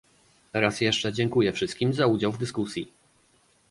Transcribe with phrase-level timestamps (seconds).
[0.53, 2.87] Raz jeszcze dziękuję wszystkim za udział w dyskusji